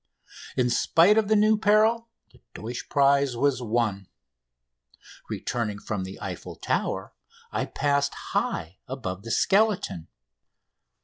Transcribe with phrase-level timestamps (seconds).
[0.57, 4.07] In spite of the new peril the Deutsch prize was won.
[5.29, 7.13] Returning from the Eiffel Tower
[7.51, 10.07] I passed high above the skeleton.